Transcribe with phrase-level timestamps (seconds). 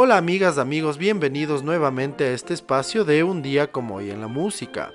[0.00, 4.28] Hola amigas, amigos, bienvenidos nuevamente a este espacio de Un día como hoy en la
[4.28, 4.92] música.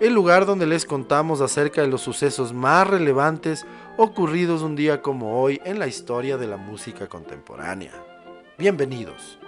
[0.00, 3.64] El lugar donde les contamos acerca de los sucesos más relevantes
[3.96, 7.92] ocurridos un día como hoy en la historia de la música contemporánea.
[8.58, 9.38] Bienvenidos.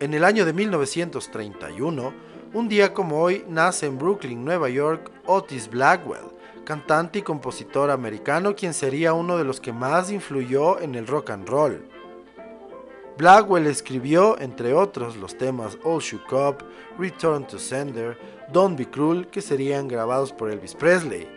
[0.00, 2.14] En el año de 1931,
[2.54, 6.32] un día como hoy, nace en Brooklyn, Nueva York, Otis Blackwell,
[6.64, 11.30] cantante y compositor americano quien sería uno de los que más influyó en el rock
[11.30, 11.84] and roll.
[13.18, 16.64] Blackwell escribió, entre otros, los temas All Shook Up,
[16.98, 18.16] Return to Sender,
[18.52, 21.28] Don't Be Cruel, que serían grabados por Elvis Presley,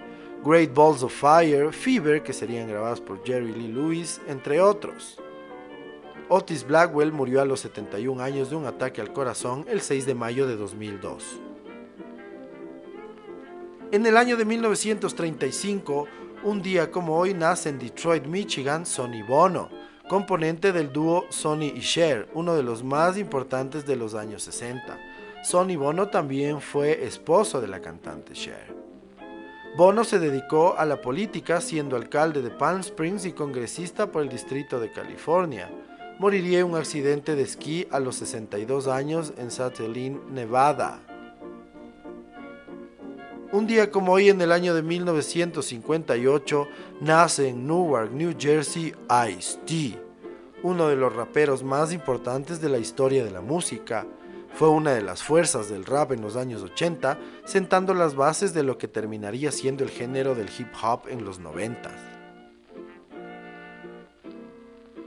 [0.44, 5.18] Great Balls of Fire, Fever, que serían grabados por Jerry Lee Lewis, entre otros.
[6.30, 10.16] Otis Blackwell murió a los 71 años de un ataque al corazón el 6 de
[10.16, 11.42] mayo de 2002.
[13.96, 16.06] En el año de 1935,
[16.44, 19.70] un día como hoy, nace en Detroit, Michigan, Sonny Bono,
[20.10, 25.00] componente del dúo Sonny y Cher, uno de los más importantes de los años 60.
[25.46, 28.76] Sonny Bono también fue esposo de la cantante Cher.
[29.78, 34.28] Bono se dedicó a la política siendo alcalde de Palm Springs y congresista por el
[34.28, 35.72] Distrito de California.
[36.20, 41.00] Moriría en un accidente de esquí a los 62 años en Satellite, Nevada.
[43.56, 46.68] Un día como hoy en el año de 1958
[47.00, 48.94] nace en Newark, New Jersey,
[49.30, 49.98] Ice-T,
[50.62, 54.06] uno de los raperos más importantes de la historia de la música.
[54.56, 58.64] Fue una de las fuerzas del rap en los años 80, sentando las bases de
[58.64, 61.92] lo que terminaría siendo el género del hip hop en los 90.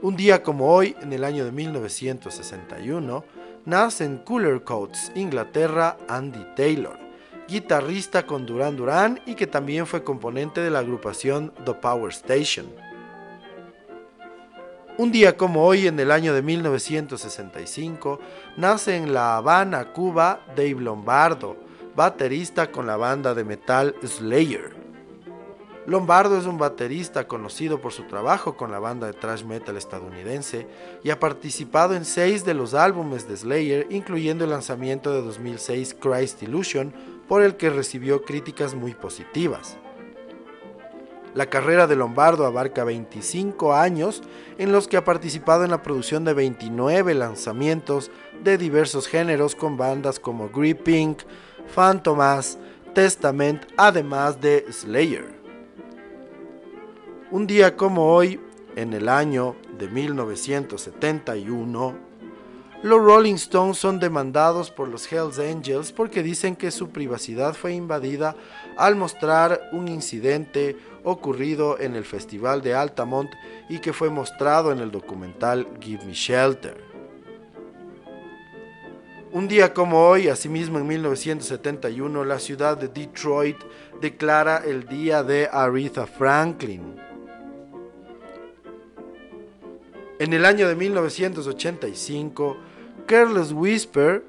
[0.01, 3.23] Un día como hoy, en el año de 1961,
[3.65, 7.08] nace en Cooler Coats, Inglaterra, Andy Taylor
[7.49, 12.67] guitarrista con Duran Duran y que también fue componente de la agrupación The Power Station.
[14.97, 18.19] Un día como hoy, en el año de 1965,
[18.57, 21.55] nace en La Habana, Cuba, Dave Lombardo,
[21.95, 24.75] baterista con la banda de metal Slayer.
[25.87, 30.67] Lombardo es un baterista conocido por su trabajo con la banda de thrash metal estadounidense
[31.03, 35.95] y ha participado en seis de los álbumes de Slayer, incluyendo el lanzamiento de 2006
[35.99, 36.93] Christ Illusion,
[37.29, 39.77] por el que recibió críticas muy positivas.
[41.35, 44.23] La carrera de Lombardo abarca 25 años
[44.57, 48.09] en los que ha participado en la producción de 29 lanzamientos
[48.43, 51.19] de diversos géneros con bandas como Grip Pink,
[51.67, 52.57] Phantomas,
[52.95, 55.37] Testament, además de Slayer.
[57.29, 58.39] Un día como hoy,
[58.75, 62.08] en el año de 1971,
[62.81, 67.73] los Rolling Stones son demandados por los Hells Angels porque dicen que su privacidad fue
[67.73, 68.35] invadida
[68.77, 73.31] al mostrar un incidente ocurrido en el Festival de Altamont
[73.67, 76.89] y que fue mostrado en el documental Give Me Shelter.
[79.31, 83.57] Un día como hoy, asimismo en 1971, la ciudad de Detroit
[84.01, 86.95] declara el Día de Aretha Franklin.
[90.17, 92.57] En el año de 1985,
[93.05, 94.23] Careless Whisper,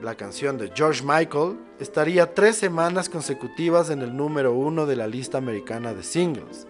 [0.00, 5.06] la canción de George Michael, estaría tres semanas consecutivas en el número uno de la
[5.06, 6.66] lista americana de singles.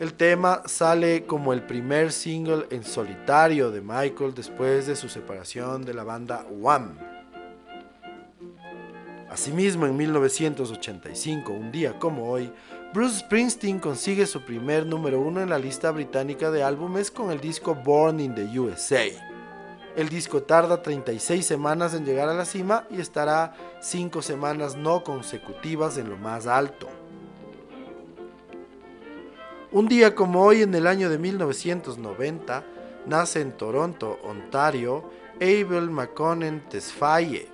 [0.00, 5.84] El tema sale como el primer single en solitario de Michael después de su separación
[5.84, 6.98] de la banda Wham.
[9.30, 12.52] Asimismo, en 1985, un día como hoy,
[12.92, 17.40] Bruce Springsteen consigue su primer número uno en la lista británica de álbumes con el
[17.40, 19.31] disco Born in the USA.
[19.94, 25.04] El disco tarda 36 semanas en llegar a la cima y estará 5 semanas no
[25.04, 26.88] consecutivas en lo más alto.
[29.70, 32.64] Un día como hoy en el año de 1990
[33.06, 37.48] nace en Toronto, Ontario, Abel McConnell Tesfaye,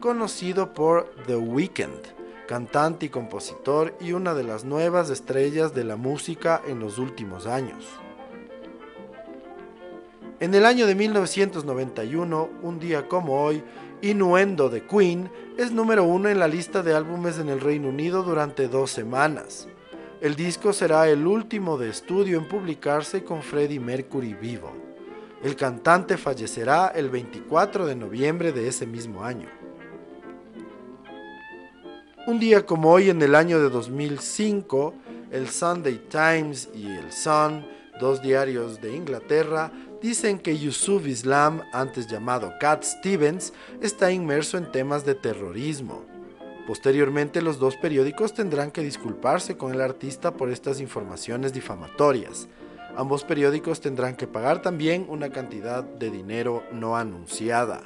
[0.00, 2.02] conocido por The Weeknd,
[2.46, 7.46] cantante y compositor y una de las nuevas estrellas de la música en los últimos
[7.46, 7.86] años.
[10.40, 13.60] En el año de 1991, un día como hoy,
[14.02, 18.22] Innuendo de Queen es número uno en la lista de álbumes en el Reino Unido
[18.22, 19.66] durante dos semanas.
[20.20, 24.70] El disco será el último de estudio en publicarse con Freddie Mercury vivo.
[25.42, 29.48] El cantante fallecerá el 24 de noviembre de ese mismo año.
[32.28, 34.94] Un día como hoy en el año de 2005,
[35.32, 37.66] el Sunday Times y el Sun,
[37.98, 44.70] dos diarios de Inglaterra, dicen que Yusuf Islam, antes llamado Cat Stevens, está inmerso en
[44.70, 46.04] temas de terrorismo.
[46.66, 52.48] Posteriormente los dos periódicos tendrán que disculparse con el artista por estas informaciones difamatorias.
[52.96, 57.82] Ambos periódicos tendrán que pagar también una cantidad de dinero no anunciada.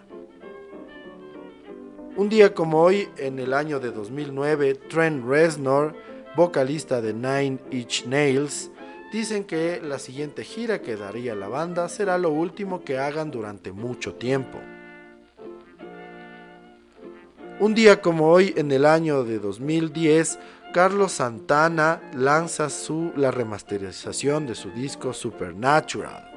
[2.16, 5.94] Un día como hoy, en el año de 2009, Trent Reznor,
[6.36, 8.70] vocalista de Nine Inch Nails,
[9.12, 13.70] dicen que la siguiente gira que daría la banda será lo último que hagan durante
[13.70, 14.58] mucho tiempo.
[17.60, 20.38] Un día como hoy, en el año de 2010,
[20.72, 26.30] Carlos Santana lanza su, la remasterización de su disco Supernatural.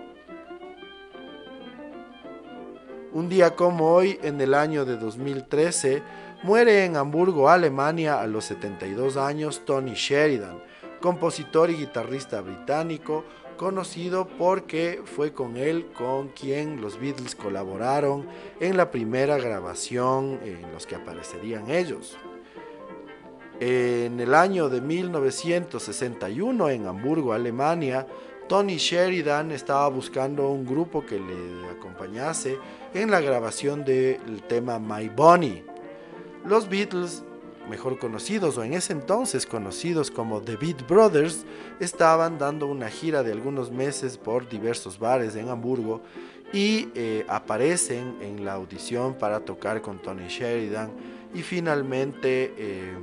[3.13, 6.03] Un día como hoy, en el año de 2013,
[6.43, 10.61] muere en Hamburgo, Alemania, a los 72 años Tony Sheridan,
[11.01, 13.23] compositor y guitarrista británico,
[13.57, 18.27] conocido porque fue con él con quien los Beatles colaboraron
[18.59, 22.17] en la primera grabación en los que aparecerían ellos.
[23.59, 28.05] En el año de 1961 en Hamburgo, Alemania,
[28.49, 32.59] Tony Sheridan estaba buscando un grupo que le acompañase
[32.93, 35.63] en la grabación del tema My Bonnie.
[36.45, 37.23] Los Beatles,
[37.69, 41.45] mejor conocidos o en ese entonces conocidos como The Beat Brothers,
[41.79, 46.01] estaban dando una gira de algunos meses por diversos bares en Hamburgo
[46.53, 50.91] y eh, aparecen en la audición para tocar con Tony Sheridan
[51.33, 52.53] y finalmente...
[52.57, 52.93] Eh,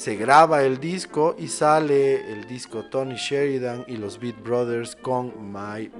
[0.00, 5.52] se graba el disco y sale el disco Tony Sheridan y los Beat Brothers con
[5.52, 5.90] My eh,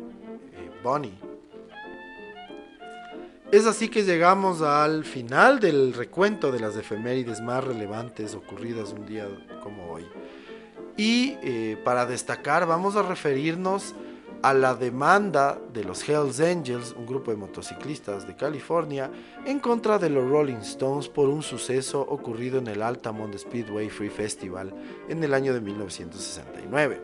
[0.83, 1.30] Bonnie.
[3.53, 9.07] Es así que llegamos al final del recuento de las efemérides más relevantes ocurridas un
[9.07, 9.27] día
[9.61, 10.07] como hoy.
[10.97, 13.97] Y eh, para destacar vamos a referirnos
[14.43, 19.11] a la demanda de los Hells Angels, un grupo de motociclistas de California,
[19.45, 24.11] en contra de los Rolling Stones por un suceso ocurrido en el Altamont Speedway Free
[24.11, 24.73] Festival
[25.09, 27.03] en el año de 1969.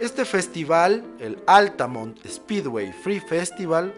[0.00, 3.94] Este festival, el Altamont Speedway Free Festival,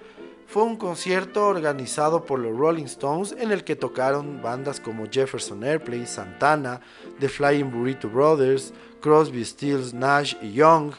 [0.48, 5.62] fue un concierto organizado por los Rolling Stones en el que tocaron bandas como Jefferson
[5.62, 6.80] Airplane, Santana,
[7.20, 8.72] The Flying Burrito Brothers,
[9.02, 10.92] Crosby, Stills, Nash y Young,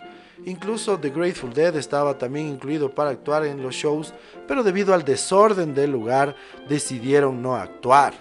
[0.45, 4.13] Incluso The Grateful Dead estaba también incluido para actuar en los shows,
[4.47, 6.33] pero debido al desorden del lugar
[6.69, 8.13] decidieron no actuar.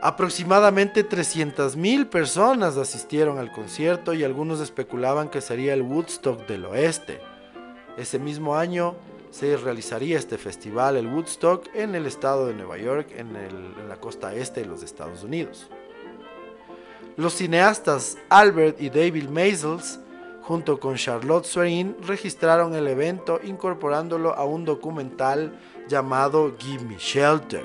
[0.00, 7.20] Aproximadamente 300.000 personas asistieron al concierto y algunos especulaban que sería el Woodstock del oeste.
[7.98, 8.94] Ese mismo año
[9.30, 14.34] se realizaría este festival, el Woodstock, en el estado de Nueva York, en, la costa
[14.34, 15.68] este de los Estados Unidos.
[17.16, 20.00] Los cineastas Albert y David Maisels,
[20.42, 25.58] junto con Charlotte Swain, registraron el evento incorporándolo a un documental
[25.88, 27.64] llamado Give Me Shelter.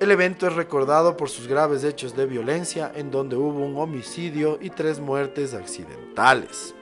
[0.00, 4.58] El evento es recordado por sus graves hechos de violencia en donde hubo un homicidio
[4.60, 6.74] y tres muertes accidentales.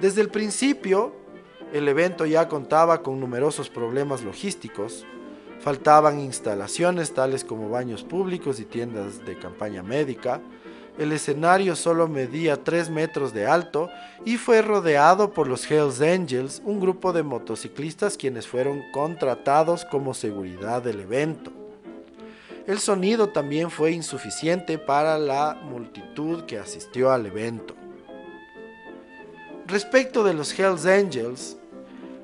[0.00, 1.14] Desde el principio,
[1.72, 5.06] el evento ya contaba con numerosos problemas logísticos,
[5.60, 10.40] Faltaban instalaciones tales como baños públicos y tiendas de campaña médica.
[10.98, 13.90] El escenario solo medía 3 metros de alto
[14.24, 20.14] y fue rodeado por los Hells Angels, un grupo de motociclistas quienes fueron contratados como
[20.14, 21.50] seguridad del evento.
[22.66, 27.74] El sonido también fue insuficiente para la multitud que asistió al evento.
[29.66, 31.56] Respecto de los Hells Angels,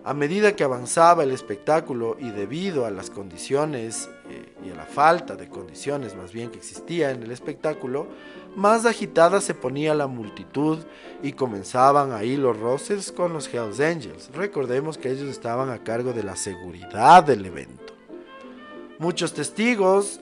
[0.05, 4.87] a medida que avanzaba el espectáculo y debido a las condiciones eh, y a la
[4.87, 8.07] falta de condiciones más bien que existía en el espectáculo,
[8.55, 10.79] más agitada se ponía la multitud
[11.21, 14.31] y comenzaban ahí los roces con los Hells Angels.
[14.33, 17.93] Recordemos que ellos estaban a cargo de la seguridad del evento.
[19.01, 20.21] Muchos testigos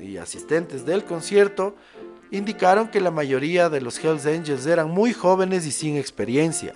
[0.00, 1.76] y asistentes del concierto
[2.30, 6.74] indicaron que la mayoría de los Hells Angels eran muy jóvenes y sin experiencia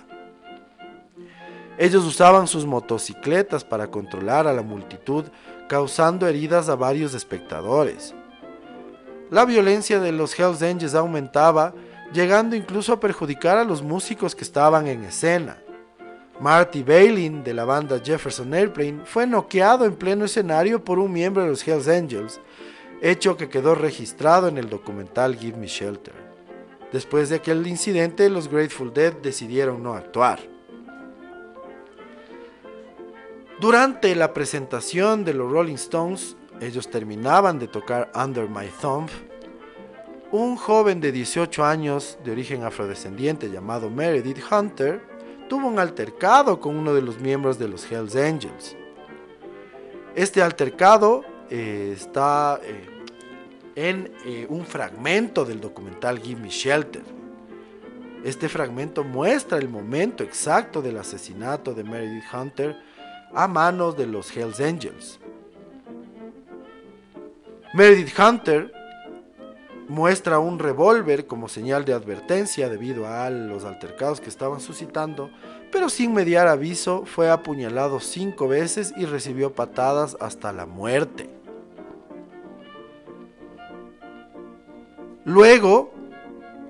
[1.77, 5.25] ellos usaban sus motocicletas para controlar a la multitud,
[5.67, 8.13] causando heridas a varios espectadores.
[9.31, 11.73] La violencia de los Hells Angels aumentaba,
[12.13, 15.57] llegando incluso a perjudicar a los músicos que estaban en escena.
[16.39, 21.43] Marty Bailin de la banda Jefferson Airplane fue noqueado en pleno escenario por un miembro
[21.43, 22.39] de los Hells Angels,
[23.03, 26.15] hecho que quedó registrado en el documental Give Me Shelter.
[26.91, 30.39] Después de aquel incidente, los Grateful Dead decidieron no actuar.
[33.59, 39.09] Durante la presentación de los Rolling Stones, ellos terminaban de tocar Under My Thumb,
[40.31, 45.13] un joven de 18 años de origen afrodescendiente llamado Meredith Hunter
[45.47, 48.75] tuvo un altercado con uno de los miembros de los Hells Angels.
[50.15, 52.87] Este altercado eh, está, eh,
[53.75, 57.03] en eh, un fragmento del documental Give Me Shelter.
[58.23, 62.77] Este fragmento muestra el momento exacto del asesinato de Meredith Hunter
[63.33, 65.19] a manos de los Hells Angels.
[67.73, 68.71] Meredith Hunter
[69.87, 75.29] muestra un revólver como señal de advertencia debido a los altercados que estaban suscitando,
[75.71, 81.29] pero sin mediar aviso fue apuñalado cinco veces y recibió patadas hasta la muerte.
[85.25, 85.93] Luego,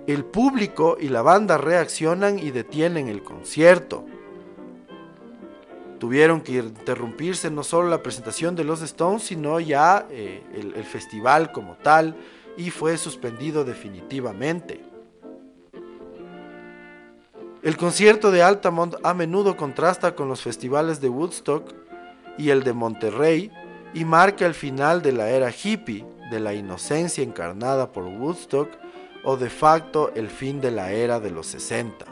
[0.08, 4.06] el público y la banda reaccionan y detienen el concierto.
[6.00, 10.84] Tuvieron que interrumpirse no solo la presentación de los Stones, sino ya eh, el, el
[10.84, 12.16] festival como tal,
[12.58, 14.82] y fue suspendido definitivamente.
[17.64, 21.74] El concierto de Altamont a menudo contrasta con los festivales de Woodstock
[22.38, 23.52] y el de Monterrey
[23.94, 28.70] y marca el final de la era hippie, de la inocencia encarnada por Woodstock
[29.24, 32.06] o de facto el fin de la era de los 60.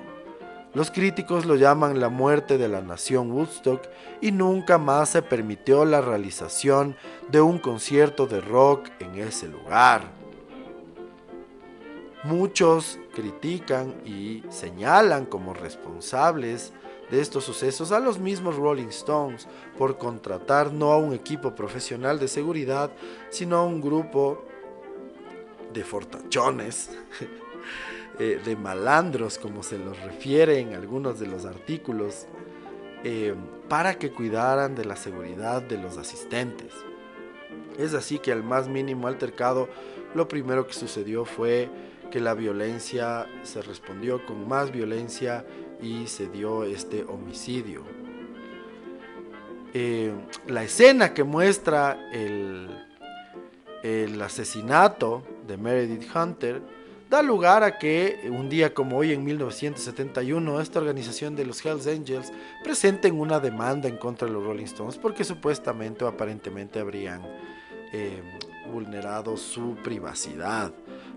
[0.74, 3.82] Los críticos lo llaman la muerte de la nación Woodstock
[4.22, 6.96] y nunca más se permitió la realización
[7.30, 10.04] de un concierto de rock en ese lugar.
[12.24, 16.72] Muchos critican y señalan como responsables
[17.12, 22.18] de estos sucesos a los mismos Rolling Stones por contratar no a un equipo profesional
[22.20, 22.90] de seguridad,
[23.30, 24.46] sino a un grupo
[25.74, 26.90] de fortachones,
[28.20, 32.28] eh, de malandros, como se los refiere en algunos de los artículos,
[33.04, 33.36] eh,
[33.68, 36.74] para que cuidaran de la seguridad de los asistentes.
[37.78, 39.68] Es así que al más mínimo altercado,
[40.16, 41.70] lo primero que sucedió fue
[42.12, 45.44] que la violencia se respondió con más violencia
[45.82, 47.84] y se dio este homicidio.
[49.74, 50.14] Eh,
[50.48, 52.70] la escena que muestra el,
[53.82, 56.62] el asesinato de Meredith Hunter
[57.10, 61.88] da lugar a que un día como hoy en 1971 esta organización de los Hells
[61.88, 62.32] Angels
[62.64, 67.22] presenten una demanda en contra de los Rolling Stones porque supuestamente o aparentemente habrían
[67.92, 68.22] eh,
[68.72, 70.72] vulnerado su privacidad.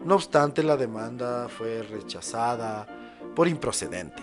[0.04, 2.86] No obstante, la demanda fue rechazada
[3.34, 4.22] por improcedente.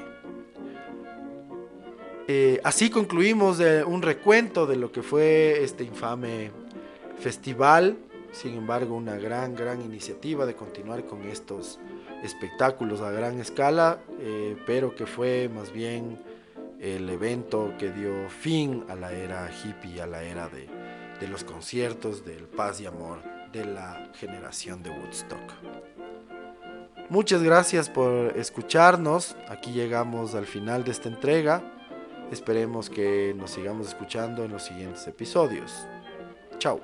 [2.27, 6.51] Eh, así concluimos un recuento de lo que fue este infame
[7.17, 7.97] festival.
[8.31, 11.79] Sin embargo, una gran, gran iniciativa de continuar con estos
[12.23, 16.21] espectáculos a gran escala, eh, pero que fue más bien
[16.79, 20.69] el evento que dio fin a la era hippie, a la era de,
[21.19, 25.53] de los conciertos del paz y amor de la generación de Woodstock.
[27.09, 29.35] Muchas gracias por escucharnos.
[29.49, 31.61] Aquí llegamos al final de esta entrega.
[32.31, 35.85] Esperemos que nos sigamos escuchando en los siguientes episodios.
[36.57, 36.79] Chao.